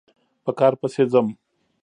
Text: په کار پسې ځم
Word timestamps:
په 0.43 0.51
کار 0.59 0.73
پسې 0.79 1.03
ځم 1.11 1.27